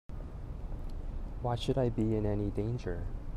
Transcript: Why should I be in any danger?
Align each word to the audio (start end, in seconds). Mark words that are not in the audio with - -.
Why 1.43 1.53
should 1.53 1.77
I 1.77 1.89
be 1.89 2.15
in 2.15 2.25
any 2.25 2.49
danger? 2.49 3.05